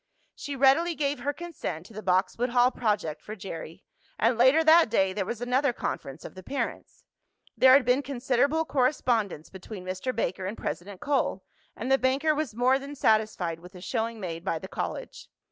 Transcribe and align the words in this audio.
She 0.33 0.55
readily 0.55 0.95
gave 0.95 1.19
her 1.19 1.31
consent 1.31 1.85
to 1.85 1.93
the 1.93 2.01
Boxwood 2.01 2.49
Hall 2.49 2.71
project 2.71 3.21
for 3.21 3.35
Jerry, 3.35 3.85
and 4.17 4.35
later 4.35 4.63
that 4.63 4.89
day 4.89 5.13
there 5.13 5.27
was 5.27 5.41
another 5.41 5.73
conference 5.73 6.25
of 6.25 6.33
the 6.33 6.41
parents. 6.41 7.03
There 7.55 7.73
had 7.73 7.85
been 7.85 8.01
considerable 8.01 8.65
correspondence 8.65 9.51
between 9.51 9.85
Mr. 9.85 10.11
Baker 10.11 10.47
and 10.47 10.57
President 10.57 11.01
Cole, 11.01 11.43
and 11.75 11.91
the 11.91 11.99
banker 11.99 12.33
was 12.33 12.55
more 12.55 12.79
than 12.79 12.95
satisfied 12.95 13.59
with 13.59 13.73
the 13.73 13.81
showing 13.81 14.19
made 14.19 14.43
by 14.43 14.57
the 14.57 14.67
college. 14.67 15.29